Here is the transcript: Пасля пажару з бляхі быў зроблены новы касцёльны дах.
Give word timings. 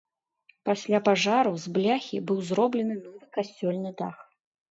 Пасля 0.67 0.99
пажару 1.09 1.51
з 1.65 1.73
бляхі 1.75 2.17
быў 2.31 2.37
зроблены 2.49 2.95
новы 3.03 3.25
касцёльны 3.39 3.91
дах. 4.01 4.17